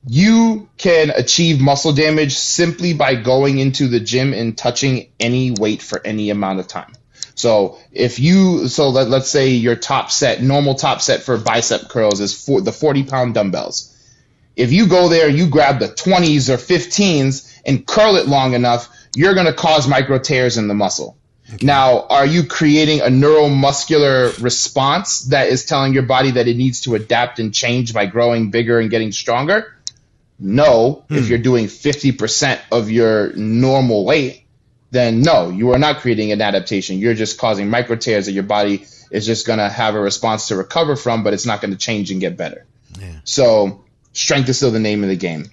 [0.06, 5.82] you can achieve muscle damage simply by going into the gym and touching any weight
[5.82, 6.92] for any amount of time.
[7.34, 11.88] So if you so let, let's say your top set, normal top set for bicep
[11.88, 13.90] curls is for the 40 pound dumbbells.
[14.54, 18.88] If you go there, you grab the 20s or 15s and curl it long enough,
[19.14, 21.16] you're going to cause micro tears in the muscle.
[21.52, 21.66] Okay.
[21.66, 26.82] Now, are you creating a neuromuscular response that is telling your body that it needs
[26.82, 29.76] to adapt and change by growing bigger and getting stronger?
[30.38, 31.14] No, hmm.
[31.14, 34.44] if you're doing 50% of your normal weight
[34.94, 36.98] then no, you are not creating an adaptation.
[36.98, 40.48] You're just causing micro tears that your body is just going to have a response
[40.48, 42.64] to recover from, but it's not going to change and get better.
[42.98, 43.16] Yeah.
[43.24, 45.50] So strength is still the name of the game.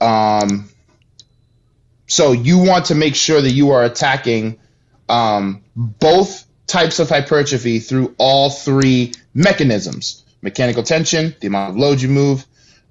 [0.00, 0.70] Um,
[2.06, 4.58] so you want to make sure that you are attacking
[5.08, 12.00] um, both types of hypertrophy through all three mechanisms: mechanical tension, the amount of load
[12.00, 12.44] you move,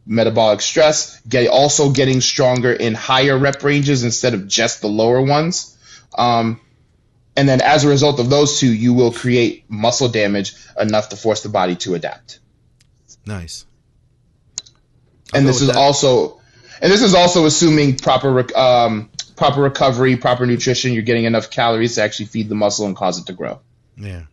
[0.05, 5.21] metabolic stress, get also getting stronger in higher rep ranges instead of just the lower
[5.21, 5.77] ones.
[6.17, 6.59] Um,
[7.35, 11.17] and then as a result of those two, you will create muscle damage enough to
[11.17, 12.39] force the body to adapt.
[13.25, 13.65] Nice.
[15.33, 15.75] I'll and this is that.
[15.75, 16.39] also,
[16.81, 20.93] and this is also assuming proper um, proper recovery, proper nutrition.
[20.93, 23.59] You're getting enough calories to actually feed the muscle and cause it to grow.
[23.97, 24.23] Yeah.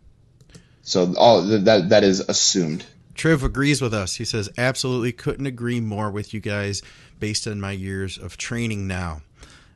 [0.83, 2.85] So all that that is assumed.
[3.15, 4.17] Triv agrees with us.
[4.17, 6.83] He says, absolutely couldn't agree more with you guys
[7.21, 9.23] based on my years of training now.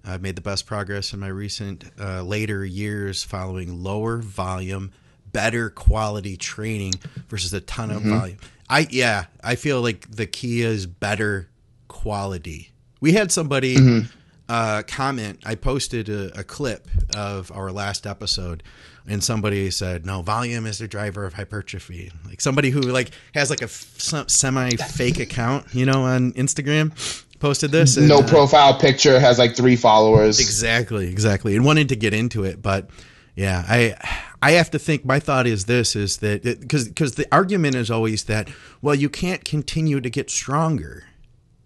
[0.04, 4.92] I've made the best progress in my recent uh, later years following lower volume,
[5.32, 6.94] better quality training
[7.28, 8.18] versus a ton of mm-hmm.
[8.18, 8.38] volume.
[8.68, 11.48] I yeah, I feel like the key is better
[11.88, 12.72] quality.
[13.00, 14.06] We had somebody mm-hmm.
[14.48, 15.40] uh, comment.
[15.44, 18.62] I posted a, a clip of our last episode
[19.08, 23.50] and somebody said no volume is the driver of hypertrophy like somebody who like has
[23.50, 26.92] like a semi fake account you know on instagram
[27.38, 31.88] posted this and, no uh, profile picture has like three followers exactly exactly and wanted
[31.88, 32.88] to get into it but
[33.34, 33.94] yeah i
[34.42, 37.90] i have to think my thought is this is that because because the argument is
[37.90, 38.48] always that
[38.80, 41.04] well you can't continue to get stronger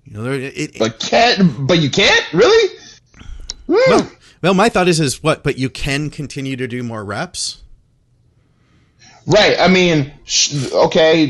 [0.04, 2.76] you know it, it, but can't but you can't really
[3.66, 3.74] hmm.
[3.88, 4.10] well,
[4.42, 5.42] well, my thought is, is what?
[5.42, 7.62] But you can continue to do more reps.
[9.26, 9.58] Right.
[9.58, 10.12] I mean,
[10.72, 11.26] okay,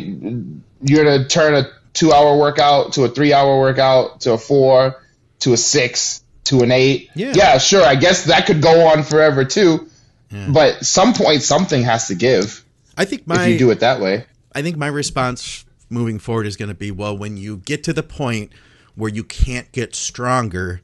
[0.82, 5.02] you're gonna turn a two-hour workout to a three-hour workout to a four
[5.40, 7.10] to a six to an eight.
[7.14, 7.32] Yeah.
[7.34, 7.58] Yeah.
[7.58, 7.84] Sure.
[7.84, 9.88] I guess that could go on forever too.
[10.30, 10.48] Yeah.
[10.50, 12.64] But some point, something has to give.
[12.96, 14.26] I think my if you do it that way.
[14.52, 17.92] I think my response moving forward is going to be well when you get to
[17.92, 18.52] the point
[18.94, 20.80] where you can't get stronger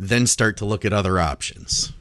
[0.00, 1.92] then start to look at other options.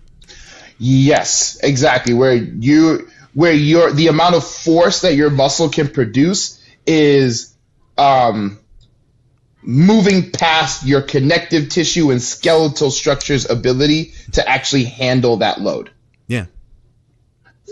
[0.80, 2.14] Yes, exactly.
[2.14, 7.54] Where you where your the amount of force that your muscle can produce is
[7.98, 8.58] um,
[9.62, 15.92] moving past your connective tissue and skeletal structure's ability to actually handle that load.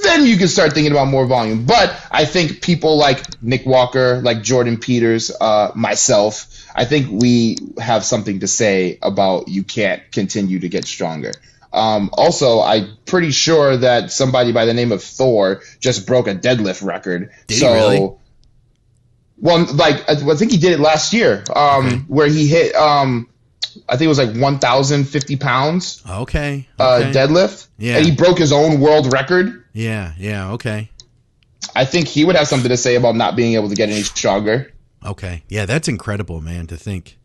[0.04, 1.66] Then you can start thinking about more volume.
[1.66, 7.58] But I think people like Nick Walker, like Jordan Peters, uh, myself, I think we
[7.80, 11.32] have something to say about you can't continue to get stronger.
[11.74, 16.36] Um, also, I'm pretty sure that somebody by the name of Thor just broke a
[16.36, 17.32] deadlift record.
[17.48, 18.12] Did so, really?
[19.40, 21.96] Well, like I think he did it last year, um, okay.
[22.08, 22.76] where he hit.
[22.76, 23.30] Um,
[23.88, 26.04] I think it was like 1,050 pounds.
[26.10, 26.68] Okay.
[26.80, 27.10] Uh, okay.
[27.10, 27.68] Uh, deadlift.
[27.78, 27.98] Yeah.
[27.98, 29.66] And he broke his own world record.
[29.74, 30.14] Yeah.
[30.18, 30.54] Yeah.
[30.54, 30.90] Okay.
[31.76, 34.04] I think he would have something to say about not being able to get any
[34.04, 34.74] stronger.
[35.06, 35.44] Okay.
[35.48, 37.18] Yeah, that's incredible, man, to think.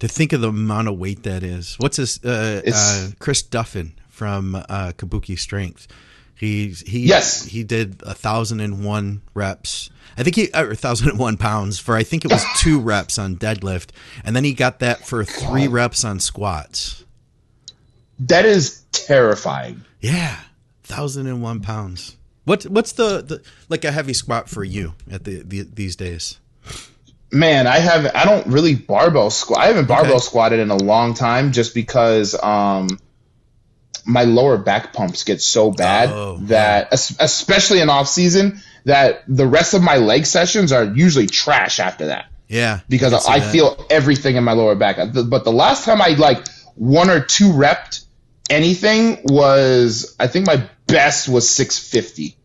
[0.00, 1.76] To think of the amount of weight that is.
[1.78, 2.22] What's this?
[2.22, 5.88] Uh, uh, Chris Duffin from uh, Kabuki Strength.
[6.36, 9.90] He's he yes he did a thousand and one reps.
[10.16, 12.80] I think he or a thousand and one pounds for I think it was two
[12.92, 13.90] reps on deadlift,
[14.24, 17.04] and then he got that for three reps on squats.
[18.18, 19.84] That is terrifying.
[20.00, 20.38] Yeah,
[20.82, 22.16] thousand and one pounds.
[22.44, 26.38] What what's the, the like a heavy squat for you at the, the these days?
[27.30, 29.60] Man, I have I don't really barbell squat.
[29.60, 30.24] I haven't barbell okay.
[30.24, 33.00] squatted in a long time just because um
[34.04, 39.46] my lower back pumps get so bad oh, that especially in off season that the
[39.46, 42.26] rest of my leg sessions are usually trash after that.
[42.48, 42.80] Yeah.
[42.88, 44.96] Because I, I feel everything in my lower back.
[44.96, 48.04] But the last time I like one or two repped
[48.50, 52.36] anything was I think my best was 650.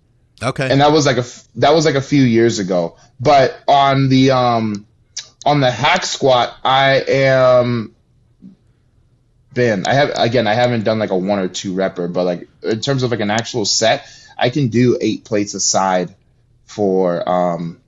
[0.42, 0.72] Okay.
[0.72, 2.96] And that was like a that was like a few years ago.
[3.20, 4.86] But on the um
[5.46, 7.96] on the hack squat, I am
[9.60, 9.86] Ben.
[9.86, 10.48] I have again.
[10.48, 13.20] I haven't done like a one or two repper, but like in terms of like
[13.20, 16.16] an actual set, I can do eight plates aside
[16.64, 17.82] for um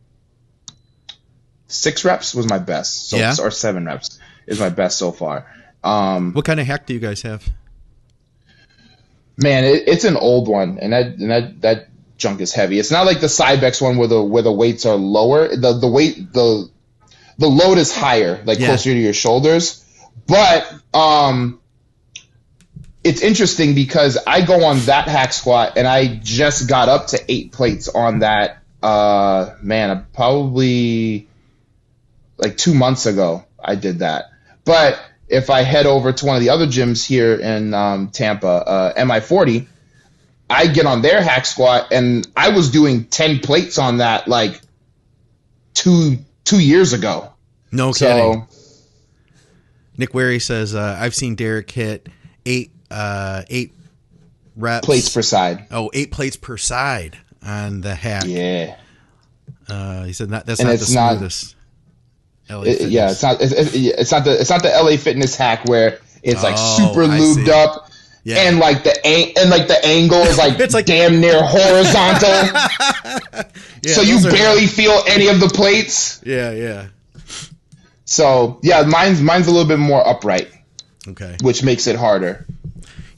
[1.68, 3.10] six reps was my best.
[3.10, 3.36] So, yeah.
[3.42, 5.50] or seven reps is my best so far.
[5.82, 7.48] Um, what kind of hack do you guys have?
[9.38, 12.80] Man, it, it's an old one, and that and that that junk is heavy.
[12.80, 15.48] It's not like the Cybex one where the where the weights are lower.
[15.48, 16.70] The the weight the
[17.38, 18.68] the load is higher, like yeah.
[18.68, 19.86] closer to your shoulders.
[20.28, 21.61] But um
[23.04, 27.32] it's interesting because I go on that hack squat and I just got up to
[27.32, 31.28] eight plates on that uh man, probably
[32.38, 34.26] like two months ago I did that.
[34.66, 38.48] But if I head over to one of the other gyms here in um, Tampa,
[38.48, 39.66] uh, MI40,
[40.50, 44.60] I get on their hack squat and I was doing 10 plates on that like
[45.74, 47.32] two two years ago.
[47.72, 48.48] No kidding.
[48.50, 48.58] So,
[49.98, 52.10] Nick Wary says uh, I've seen Derek hit
[52.46, 53.74] eight uh, eight
[54.56, 55.68] reps plates per side.
[55.72, 58.24] Oh, eight plates per side on the hack.
[58.26, 58.78] Yeah.
[59.68, 61.56] Uh, he said that that's and not the smoothest.
[62.50, 63.38] Not, it, yeah, it's not.
[63.40, 64.40] It's, it's, not the.
[64.40, 67.92] It's not the LA Fitness hack where it's like oh, super lubed up
[68.24, 68.48] yeah.
[68.48, 72.30] And like the and like the angle is like, it's like damn near horizontal.
[73.84, 76.22] yeah, so you barely feel any of the plates.
[76.24, 76.88] Yeah, yeah.
[78.06, 80.52] So yeah, mine's mine's a little bit more upright.
[81.08, 81.36] Okay.
[81.42, 82.46] Which makes it harder.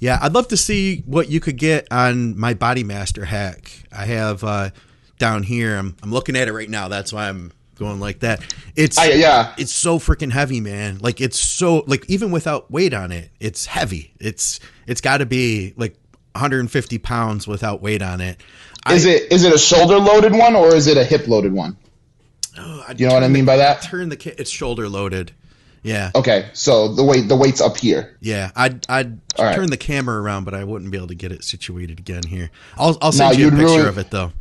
[0.03, 3.71] Yeah, I'd love to see what you could get on my Body Master hack.
[3.89, 4.71] I have uh,
[5.17, 5.77] down here.
[5.77, 6.89] I'm I'm looking at it right now.
[6.89, 8.43] That's why I'm going like that.
[8.75, 9.53] It's I, yeah.
[9.57, 10.97] it's so freaking heavy, man.
[10.97, 14.13] Like it's so like even without weight on it, it's heavy.
[14.19, 15.95] It's it's got to be like
[16.33, 18.41] 150 pounds without weight on it.
[18.89, 21.53] Is I, it is it a shoulder loaded one or is it a hip loaded
[21.53, 21.77] one?
[22.59, 23.83] Oh, you know what I mean by that?
[23.83, 25.31] Turn the it's shoulder loaded.
[25.84, 26.11] Yeah.
[26.15, 28.17] Okay, so the weight the weight's up here.
[28.21, 29.55] Yeah, I'd I'd right.
[29.55, 32.49] turn the camera around, but I wouldn't be able to get it situated again here.
[32.77, 34.31] I'll I'll send you a picture ruin, of it though.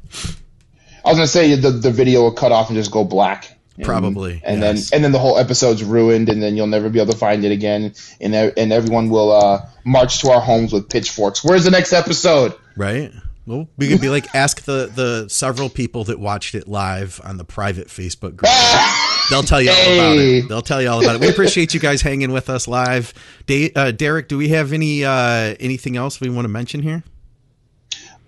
[1.05, 3.59] I was gonna say the the video will cut off and just go black.
[3.77, 4.41] And, Probably.
[4.45, 4.91] And yes.
[4.91, 7.45] then and then the whole episode's ruined, and then you'll never be able to find
[7.45, 11.43] it again, and and everyone will uh, march to our homes with pitchforks.
[11.43, 12.55] Where's the next episode?
[12.77, 13.13] Right.
[13.47, 17.39] Well, we could be like ask the the several people that watched it live on
[17.39, 18.53] the private Facebook group.
[19.31, 20.49] They'll tell you all about it.
[20.49, 21.21] They'll tell you all about it.
[21.21, 23.15] We appreciate you guys hanging with us live.
[23.75, 27.03] uh, Derek, do we have any uh, anything else we want to mention here?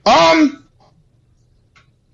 [0.07, 0.64] Um,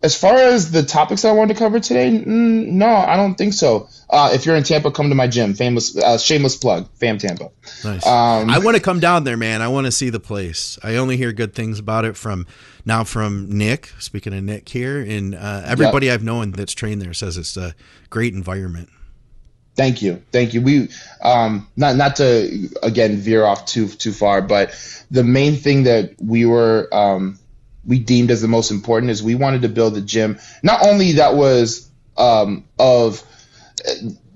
[0.02, 3.88] as far as the topics I wanted to cover today, no, I don't think so.
[4.08, 5.52] Uh, if you're in Tampa, come to my gym.
[5.54, 7.50] Famous, uh, shameless plug, Fam Tampa.
[7.84, 8.06] Nice.
[8.06, 9.60] Um, I want to come down there, man.
[9.60, 10.78] I want to see the place.
[10.82, 12.46] I only hear good things about it from
[12.86, 13.92] now from Nick.
[13.98, 16.14] Speaking of Nick here, and uh, everybody yep.
[16.14, 17.74] I've known that's trained there says it's a
[18.08, 18.88] great environment.
[19.76, 20.60] Thank you, thank you.
[20.60, 20.88] We
[21.22, 24.74] um, not not to again veer off too too far, but
[25.10, 27.38] the main thing that we were um,
[27.86, 30.38] we deemed as the most important is we wanted to build a gym.
[30.62, 33.22] Not only that was um, of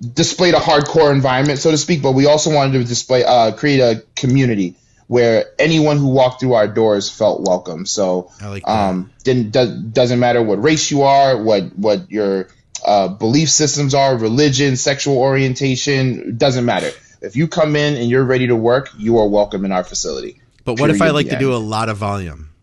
[0.01, 3.81] displayed a hardcore environment so to speak but we also wanted to display uh, create
[3.81, 4.75] a community
[5.07, 7.85] where anyone who walked through our doors felt welcome.
[7.85, 12.49] So like um, didn't do, doesn't matter what race you are what what your
[12.85, 16.91] uh, belief systems are religion sexual orientation doesn't matter.
[17.21, 20.41] If you come in and you're ready to work you are welcome in our facility.
[20.65, 22.54] But what if i like to do a lot of volume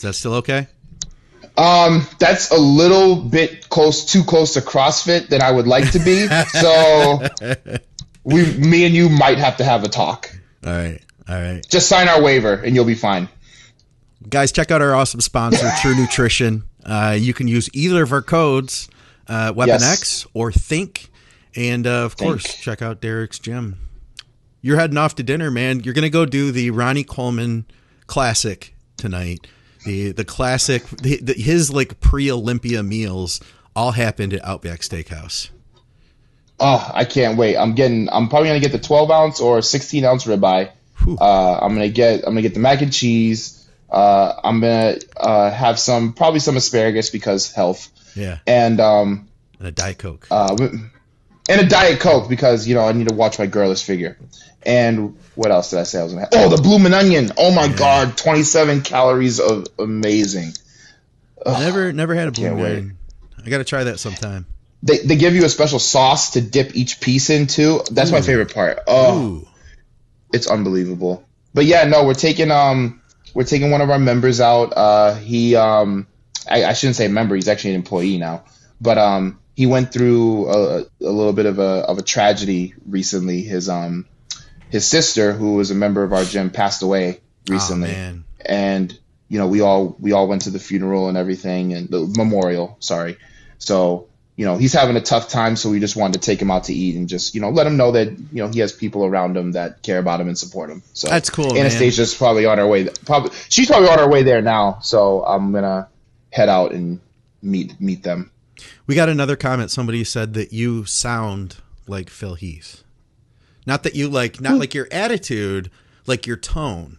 [0.00, 0.66] is that still okay?
[1.58, 5.98] Um, that's a little bit close, too close to CrossFit than I would like to
[5.98, 6.26] be.
[6.48, 7.20] so
[8.24, 10.34] we, me and you might have to have a talk.
[10.64, 11.62] All right, all right.
[11.68, 13.28] Just sign our waiver and you'll be fine.
[14.26, 16.62] Guys, check out our awesome sponsor, True Nutrition.
[16.82, 18.88] Uh, you can use either of our codes,
[19.28, 20.00] uh, Weapon yes.
[20.00, 21.10] X or Think,
[21.54, 22.30] and uh, of Think.
[22.30, 23.76] course, check out Derek's gym.
[24.62, 25.80] You're heading off to dinner, man.
[25.80, 27.66] You're gonna go do the Ronnie Coleman
[28.06, 29.46] Classic tonight
[29.84, 33.40] the the classic the, the, his like pre Olympia meals
[33.74, 35.50] all happened at Outback Steakhouse.
[36.58, 37.56] Oh, I can't wait!
[37.56, 38.08] I'm getting.
[38.10, 40.70] I'm probably gonna get the 12 ounce or 16 ounce ribeye.
[41.18, 42.24] Uh, I'm gonna get.
[42.26, 43.66] I'm gonna get the mac and cheese.
[43.88, 47.88] Uh, I'm gonna uh, have some probably some asparagus because health.
[48.14, 48.38] Yeah.
[48.46, 49.28] And um.
[49.58, 50.26] And a diet coke.
[50.30, 50.56] Uh,
[51.50, 54.16] and a diet coke because you know I need to watch my girlish figure.
[54.62, 56.30] And what else did I say I was gonna have?
[56.32, 57.32] Oh, the bloomin' onion.
[57.36, 57.76] Oh my yeah.
[57.76, 60.52] god, 27 calories of amazing.
[61.44, 62.98] Ugh, never, never had a bloomin' onion.
[63.44, 64.46] I gotta try that sometime.
[64.82, 67.82] They they give you a special sauce to dip each piece into.
[67.90, 68.14] That's Ooh.
[68.14, 68.80] my favorite part.
[68.86, 69.48] Oh, Ooh.
[70.32, 71.26] it's unbelievable.
[71.52, 73.02] But yeah, no, we're taking um
[73.34, 74.72] we're taking one of our members out.
[74.76, 76.06] Uh, he um
[76.48, 77.34] I, I shouldn't say member.
[77.34, 78.44] He's actually an employee now.
[78.80, 83.42] But um he went through a, a little bit of a of a tragedy recently.
[83.42, 84.06] His um
[84.70, 88.98] his sister, who was a member of our gym, passed away recently, oh, and
[89.28, 92.76] you know we all we all went to the funeral and everything and the memorial.
[92.80, 93.18] Sorry,
[93.58, 96.50] so you know he's having a tough time, so we just wanted to take him
[96.50, 98.72] out to eat and just you know let him know that you know he has
[98.72, 100.82] people around him that care about him and support him.
[100.94, 101.56] So that's cool.
[101.56, 102.18] Anastasia's man.
[102.18, 102.88] probably on her way.
[103.04, 104.78] Probably she's probably on her way there now.
[104.80, 105.88] So I'm gonna
[106.30, 107.00] head out and
[107.42, 108.30] meet meet them.
[108.86, 109.70] We got another comment.
[109.70, 111.56] Somebody said that you sound
[111.86, 112.82] like Phil Heath.
[113.66, 115.70] Not that you like, not like your attitude,
[116.06, 116.98] like your tone.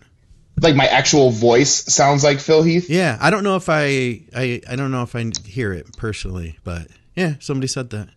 [0.60, 2.90] Like my actual voice sounds like Phil Heath.
[2.90, 6.60] Yeah, I don't know if I, I, I don't know if I hear it personally,
[6.64, 8.10] but yeah, somebody said that.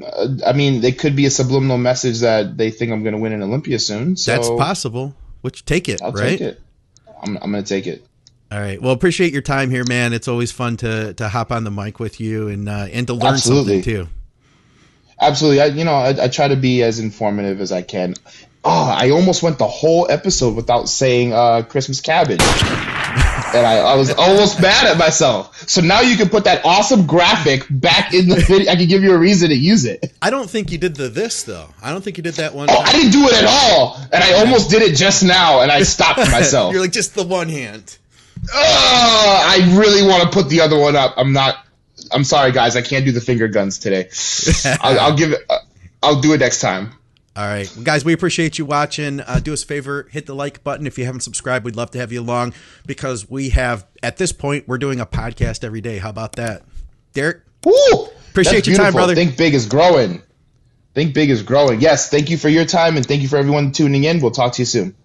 [0.00, 3.20] Uh, I mean, it could be a subliminal message that they think I'm going to
[3.20, 4.16] win an Olympia soon.
[4.16, 5.14] So That's possible.
[5.40, 6.38] Which take it, I'll right?
[6.38, 6.60] Take it.
[7.22, 8.04] I'm, I'm going to take it.
[8.50, 8.80] All right.
[8.80, 10.12] Well, appreciate your time here, man.
[10.12, 13.14] It's always fun to to hop on the mic with you and uh, and to
[13.14, 13.82] learn Absolutely.
[13.82, 14.08] something too.
[15.20, 15.60] Absolutely.
[15.60, 18.14] I, you know, I, I, try to be as informative as I can.
[18.64, 22.40] Oh, I almost went the whole episode without saying uh, Christmas cabbage.
[22.40, 25.68] and I, I, was almost mad at myself.
[25.68, 28.70] So now you can put that awesome graphic back in the video.
[28.70, 30.12] I can give you a reason to use it.
[30.22, 31.68] I don't think you did the this though.
[31.82, 32.68] I don't think you did that one.
[32.70, 32.78] Oh.
[32.78, 33.96] I didn't do it at all.
[34.12, 36.72] And I almost did it just now, and I stopped myself.
[36.72, 37.98] You're like just the one hand.
[38.54, 41.14] Oh, I really want to put the other one up.
[41.16, 41.56] I'm not.
[42.12, 42.76] I'm sorry, guys.
[42.76, 44.08] I can't do the finger guns today.
[44.80, 45.40] I'll, I'll give it.
[45.48, 45.58] Uh,
[46.02, 46.92] I'll do it next time.
[47.36, 49.20] All right, guys, we appreciate you watching.
[49.20, 51.64] Uh, do us a favor, hit the like button if you haven't subscribed.
[51.64, 55.06] We'd love to have you along because we have at this point we're doing a
[55.06, 55.98] podcast every day.
[55.98, 56.62] How about that,
[57.12, 57.42] Derek?
[57.64, 58.08] Woo!
[58.30, 59.14] Appreciate your time, brother.
[59.14, 60.20] Think big is growing.
[60.94, 61.80] Think big is growing.
[61.80, 64.20] Yes, thank you for your time and thank you for everyone tuning in.
[64.20, 64.96] We'll talk to you soon.